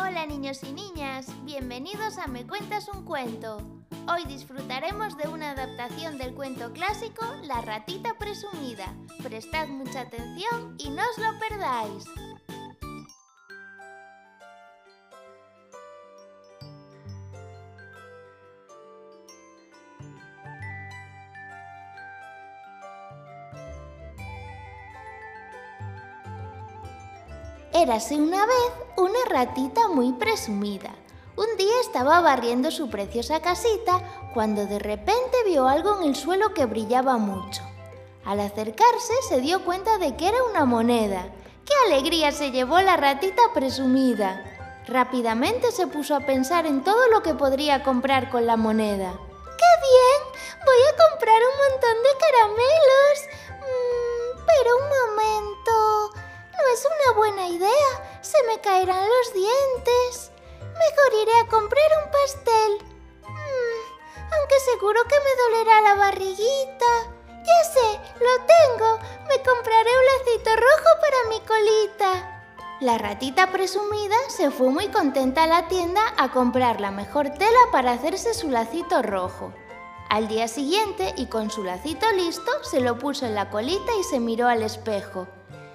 Hola 0.00 0.26
niños 0.26 0.62
y 0.62 0.72
niñas, 0.72 1.26
bienvenidos 1.44 2.18
a 2.18 2.28
Me 2.28 2.46
Cuentas 2.46 2.88
un 2.88 3.04
Cuento. 3.04 3.58
Hoy 4.06 4.24
disfrutaremos 4.26 5.16
de 5.16 5.26
una 5.26 5.50
adaptación 5.50 6.18
del 6.18 6.34
cuento 6.34 6.72
clásico 6.72 7.24
La 7.42 7.60
ratita 7.62 8.14
presumida. 8.16 8.94
Prestad 9.22 9.66
mucha 9.66 10.02
atención 10.02 10.76
y 10.78 10.90
no 10.90 11.02
os 11.02 11.18
lo 11.18 11.38
perdáis. 11.40 12.04
Érase 27.72 28.16
una 28.16 28.44
vez 28.46 28.87
una 28.98 29.18
ratita 29.30 29.86
muy 29.86 30.12
presumida. 30.12 30.90
Un 31.36 31.56
día 31.56 31.80
estaba 31.80 32.20
barriendo 32.20 32.72
su 32.72 32.90
preciosa 32.90 33.40
casita 33.40 34.02
cuando 34.34 34.66
de 34.66 34.80
repente 34.80 35.36
vio 35.46 35.68
algo 35.68 36.00
en 36.00 36.08
el 36.08 36.16
suelo 36.16 36.52
que 36.52 36.66
brillaba 36.66 37.16
mucho. 37.16 37.62
Al 38.24 38.40
acercarse 38.40 39.14
se 39.28 39.40
dio 39.40 39.64
cuenta 39.64 39.98
de 39.98 40.16
que 40.16 40.26
era 40.26 40.42
una 40.50 40.64
moneda. 40.64 41.28
¡Qué 41.64 41.72
alegría 41.86 42.32
se 42.32 42.50
llevó 42.50 42.80
la 42.80 42.96
ratita 42.96 43.40
presumida! 43.54 44.44
Rápidamente 44.88 45.70
se 45.70 45.86
puso 45.86 46.16
a 46.16 46.20
pensar 46.20 46.66
en 46.66 46.82
todo 46.82 47.08
lo 47.08 47.22
que 47.22 47.34
podría 47.34 47.84
comprar 47.84 48.30
con 48.30 48.46
la 48.46 48.56
moneda. 48.56 49.12
¡Qué 49.12 49.72
bien! 49.86 50.42
Voy 50.66 50.82
a 50.88 51.08
comprar 51.08 51.40
un 51.40 51.70
montón 51.70 52.02
de 52.02 52.10
caramelos. 52.18 53.18
Mm, 53.60 54.44
pero 54.44 54.76
un 54.76 54.88
momento. 54.88 56.10
No 56.50 56.72
es 56.72 56.84
una 56.84 57.16
buena 57.16 57.48
idea. 57.48 58.07
Me 58.46 58.60
caerán 58.60 59.04
los 59.04 59.34
dientes. 59.34 60.30
Mejor 60.60 61.22
iré 61.22 61.32
a 61.40 61.48
comprar 61.48 61.90
un 62.04 62.10
pastel. 62.10 62.78
Mm, 63.22 64.32
aunque 64.32 64.60
seguro 64.72 65.00
que 65.04 65.16
me 65.20 65.42
dolerá 65.42 65.80
la 65.82 65.94
barriguita. 65.96 66.86
Ya 67.44 67.64
sé, 67.64 68.00
lo 68.20 68.44
tengo. 68.46 68.98
Me 69.28 69.42
compraré 69.42 69.90
un 69.98 70.06
lacito 70.06 70.50
rojo 70.56 71.00
para 71.00 71.28
mi 71.30 71.40
colita. 71.46 72.34
La 72.80 72.96
ratita 72.96 73.50
presumida 73.50 74.16
se 74.28 74.50
fue 74.50 74.70
muy 74.70 74.88
contenta 74.88 75.44
a 75.44 75.48
la 75.48 75.68
tienda 75.68 76.00
a 76.16 76.30
comprar 76.30 76.80
la 76.80 76.92
mejor 76.92 77.30
tela 77.30 77.58
para 77.72 77.92
hacerse 77.92 78.34
su 78.34 78.50
lacito 78.50 79.02
rojo. 79.02 79.52
Al 80.08 80.28
día 80.28 80.48
siguiente, 80.48 81.12
y 81.16 81.26
con 81.26 81.50
su 81.50 81.64
lacito 81.64 82.06
listo, 82.12 82.50
se 82.62 82.80
lo 82.80 82.98
puso 82.98 83.26
en 83.26 83.34
la 83.34 83.50
colita 83.50 83.92
y 84.00 84.04
se 84.04 84.20
miró 84.20 84.46
al 84.46 84.62
espejo. 84.62 85.26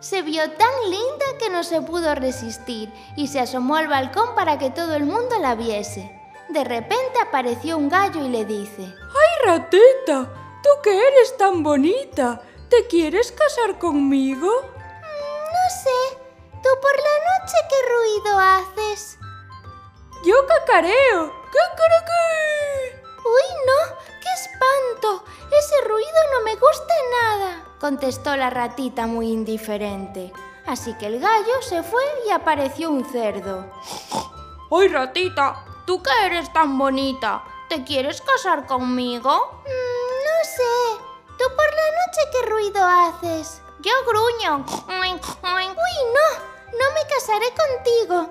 Se 0.00 0.22
vio 0.22 0.50
tan 0.52 0.90
linda 0.90 1.26
que 1.38 1.50
no 1.50 1.64
se 1.64 1.80
pudo 1.80 2.14
resistir 2.14 2.92
y 3.16 3.28
se 3.28 3.40
asomó 3.40 3.76
al 3.76 3.88
balcón 3.88 4.34
para 4.34 4.58
que 4.58 4.70
todo 4.70 4.94
el 4.94 5.04
mundo 5.04 5.38
la 5.40 5.54
viese. 5.54 6.12
De 6.48 6.64
repente 6.64 7.18
apareció 7.20 7.76
un 7.76 7.88
gallo 7.88 8.24
y 8.24 8.28
le 8.28 8.44
dice, 8.44 8.82
¡Ay, 8.82 9.46
ratita! 9.46 10.32
¿Tú 10.62 10.68
que 10.82 10.96
eres 10.96 11.36
tan 11.36 11.62
bonita? 11.62 12.40
¿Te 12.68 12.86
quieres 12.86 13.32
casar 13.32 13.78
conmigo? 13.78 14.48
No 14.48 15.70
sé, 15.82 16.18
¿tú 16.62 16.68
por 16.80 16.96
la 16.96 17.16
noche 17.30 17.56
qué 17.68 17.76
ruido 17.92 18.38
haces? 18.38 19.18
Yo 20.24 20.34
cacareo. 20.46 21.32
¡Cacaraquí! 21.52 22.98
Uy, 23.24 23.48
no, 23.66 23.96
qué 24.20 24.28
espanto. 24.34 25.24
Ese 25.76 25.88
ruido 25.88 26.18
no 26.32 26.44
me 26.44 26.54
gusta 26.54 26.94
nada, 27.20 27.64
contestó 27.78 28.36
la 28.36 28.50
ratita 28.50 29.06
muy 29.06 29.30
indiferente. 29.30 30.32
Así 30.66 30.94
que 30.94 31.06
el 31.06 31.20
gallo 31.20 31.60
se 31.60 31.82
fue 31.82 32.02
y 32.26 32.30
apareció 32.30 32.90
un 32.90 33.04
cerdo. 33.04 33.70
¡Ay, 34.70 34.88
ratita! 34.88 35.64
¿Tú 35.86 36.02
que 36.02 36.10
eres 36.24 36.52
tan 36.52 36.78
bonita? 36.78 37.44
¿Te 37.68 37.84
quieres 37.84 38.22
casar 38.22 38.66
conmigo? 38.66 39.62
Mm, 39.64 40.24
no 40.24 40.44
sé, 40.44 41.02
¿tú 41.38 41.44
por 41.54 41.66
la 41.66 41.88
noche 42.06 42.30
qué 42.32 42.50
ruido 42.50 42.84
haces? 42.84 43.60
Yo 43.80 43.92
gruño. 44.06 44.64
Uy, 44.88 45.10
no, 45.12 46.78
no 46.78 46.94
me 46.94 47.06
casaré 47.08 47.48
contigo. 47.50 48.30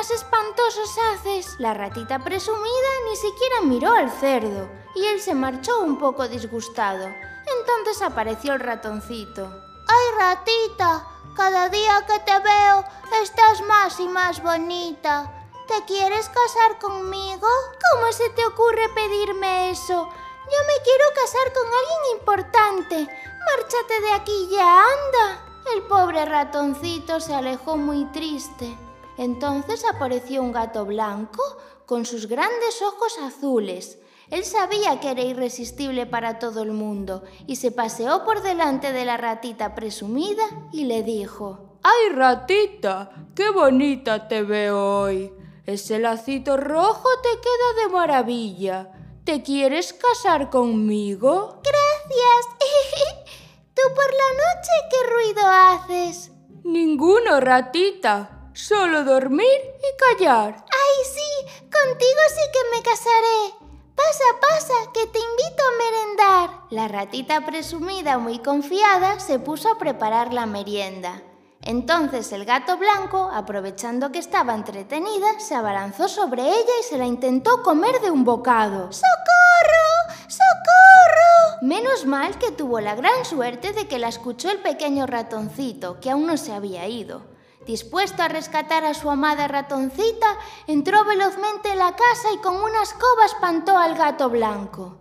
¿Qué 0.00 0.06
gruñidos 0.06 0.08
más 0.08 0.10
espantosos 0.10 0.98
haces? 1.12 1.56
La 1.58 1.74
ratita 1.74 2.18
presumida 2.20 2.90
ni 3.08 3.16
siquiera 3.16 3.60
miró 3.62 3.92
al 3.92 4.10
cerdo 4.10 4.66
y 4.94 5.04
él 5.04 5.20
se 5.20 5.34
marchó 5.34 5.80
un 5.80 5.98
poco 5.98 6.26
disgustado. 6.26 7.04
Entonces 7.04 8.00
apareció 8.00 8.54
el 8.54 8.60
ratoncito. 8.60 9.44
¡Ay, 9.86 10.18
ratita! 10.18 11.06
Cada 11.36 11.68
día 11.68 12.06
que 12.06 12.18
te 12.20 12.38
veo 12.38 12.84
estás 13.22 13.60
más 13.66 14.00
y 14.00 14.08
más 14.08 14.42
bonita. 14.42 15.30
¿Te 15.68 15.84
quieres 15.84 16.30
casar 16.30 16.78
conmigo? 16.78 17.48
¿Cómo 17.92 18.10
se 18.12 18.30
te 18.30 18.44
ocurre 18.46 18.88
pedirme 18.94 19.70
eso? 19.70 20.08
Yo 20.08 20.58
me 20.66 20.82
quiero 20.82 21.04
casar 21.14 21.52
con 21.52 21.66
alguien 21.66 22.18
importante. 22.18 22.96
Márchate 23.38 24.00
de 24.00 24.12
aquí 24.12 24.48
ya, 24.50 24.82
anda. 24.82 25.44
El 25.74 25.82
pobre 25.82 26.24
ratoncito 26.24 27.20
se 27.20 27.34
alejó 27.34 27.76
muy 27.76 28.06
triste. 28.06 28.78
Entonces 29.20 29.84
apareció 29.84 30.40
un 30.40 30.50
gato 30.50 30.86
blanco 30.86 31.42
con 31.84 32.06
sus 32.06 32.26
grandes 32.26 32.80
ojos 32.80 33.18
azules. 33.18 33.98
Él 34.30 34.46
sabía 34.46 34.98
que 34.98 35.10
era 35.10 35.20
irresistible 35.20 36.06
para 36.06 36.38
todo 36.38 36.62
el 36.62 36.72
mundo 36.72 37.22
y 37.46 37.56
se 37.56 37.70
paseó 37.70 38.24
por 38.24 38.40
delante 38.42 38.94
de 38.94 39.04
la 39.04 39.18
ratita 39.18 39.74
presumida 39.74 40.44
y 40.72 40.84
le 40.84 41.02
dijo, 41.02 41.76
¡Ay, 41.82 42.14
ratita! 42.14 43.10
¡Qué 43.34 43.50
bonita 43.50 44.26
te 44.26 44.42
veo 44.42 45.00
hoy! 45.00 45.30
Ese 45.66 45.98
lacito 45.98 46.56
rojo 46.56 47.08
te 47.22 47.28
queda 47.28 47.84
de 47.84 47.92
maravilla. 47.92 48.90
¿Te 49.24 49.42
quieres 49.42 49.92
casar 49.92 50.48
conmigo? 50.48 51.60
Gracias. 51.62 53.26
¿Tú 53.74 53.82
por 53.94 54.10
la 54.14 54.30
noche 54.32 54.72
qué 54.90 55.10
ruido 55.12 55.46
haces? 55.46 56.32
Ninguno, 56.64 57.38
ratita. 57.38 58.39
Solo 58.52 59.04
dormir 59.04 59.46
y 59.46 60.18
callar. 60.18 60.56
¡Ay, 60.56 61.04
sí! 61.04 61.60
Contigo 61.60 62.20
sí 62.28 62.42
que 62.52 62.76
me 62.76 62.82
casaré. 62.82 63.70
Pasa, 63.94 64.24
pasa, 64.40 64.74
que 64.92 65.06
te 65.06 65.20
invito 65.20 65.62
a 65.62 65.76
merendar. 65.78 66.60
La 66.70 66.88
ratita 66.88 67.46
presumida, 67.46 68.18
muy 68.18 68.40
confiada, 68.40 69.20
se 69.20 69.38
puso 69.38 69.70
a 69.70 69.78
preparar 69.78 70.32
la 70.32 70.46
merienda. 70.46 71.22
Entonces 71.62 72.32
el 72.32 72.44
gato 72.44 72.76
blanco, 72.76 73.30
aprovechando 73.32 74.10
que 74.10 74.18
estaba 74.18 74.54
entretenida, 74.54 75.38
se 75.38 75.54
abalanzó 75.54 76.08
sobre 76.08 76.42
ella 76.42 76.72
y 76.80 76.82
se 76.82 76.98
la 76.98 77.06
intentó 77.06 77.62
comer 77.62 78.00
de 78.00 78.10
un 78.10 78.24
bocado. 78.24 78.90
¡Socorro! 78.90 80.16
¡Socorro! 80.26 81.58
Menos 81.62 82.04
mal 82.04 82.36
que 82.38 82.50
tuvo 82.50 82.80
la 82.80 82.96
gran 82.96 83.24
suerte 83.24 83.72
de 83.72 83.86
que 83.86 84.00
la 84.00 84.08
escuchó 84.08 84.50
el 84.50 84.58
pequeño 84.58 85.06
ratoncito, 85.06 86.00
que 86.00 86.10
aún 86.10 86.26
no 86.26 86.36
se 86.36 86.52
había 86.52 86.88
ido. 86.88 87.29
Dispuesto 87.66 88.22
a 88.22 88.28
rescatar 88.28 88.84
a 88.84 88.94
su 88.94 89.10
amada 89.10 89.46
ratoncita, 89.46 90.38
entró 90.66 91.04
velozmente 91.04 91.70
en 91.70 91.78
la 91.78 91.94
casa 91.94 92.32
y 92.34 92.38
con 92.38 92.56
una 92.56 92.82
escoba 92.82 93.26
espantó 93.26 93.76
al 93.76 93.96
gato 93.96 94.30
blanco. 94.30 94.96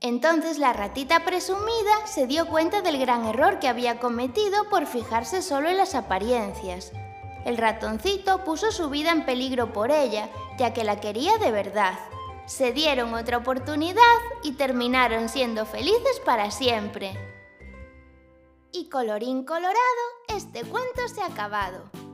Entonces 0.00 0.58
la 0.58 0.72
ratita 0.72 1.24
presumida 1.24 2.06
se 2.06 2.28
dio 2.28 2.46
cuenta 2.46 2.82
del 2.82 2.98
gran 2.98 3.24
error 3.26 3.58
que 3.58 3.66
había 3.66 3.98
cometido 3.98 4.68
por 4.68 4.86
fijarse 4.86 5.42
solo 5.42 5.68
en 5.68 5.76
las 5.76 5.96
apariencias. 5.96 6.92
El 7.44 7.56
ratoncito 7.56 8.44
puso 8.44 8.70
su 8.70 8.90
vida 8.90 9.10
en 9.10 9.24
peligro 9.24 9.72
por 9.72 9.90
ella, 9.90 10.28
ya 10.56 10.72
que 10.72 10.84
la 10.84 11.00
quería 11.00 11.36
de 11.38 11.50
verdad. 11.50 11.98
Se 12.46 12.72
dieron 12.72 13.12
otra 13.14 13.38
oportunidad 13.38 14.02
y 14.42 14.52
terminaron 14.52 15.28
siendo 15.28 15.66
felices 15.66 16.20
para 16.24 16.50
siempre. 16.52 17.18
Y 18.70 18.88
colorín 18.88 19.44
colorado, 19.44 19.76
este 20.28 20.62
cuento 20.62 21.08
se 21.08 21.22
ha 21.22 21.26
acabado. 21.26 21.90